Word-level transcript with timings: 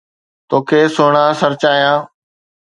توکي 0.49 0.79
سھڻا 0.95 1.25
سرچايان 1.39 1.99